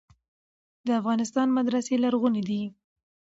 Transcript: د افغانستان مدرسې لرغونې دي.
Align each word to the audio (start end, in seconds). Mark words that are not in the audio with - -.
د 0.87 0.89
افغانستان 0.99 1.47
مدرسې 1.57 1.95
لرغونې 2.03 2.41
دي. 2.49 2.61